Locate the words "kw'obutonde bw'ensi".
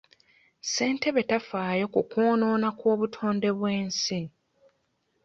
2.79-4.19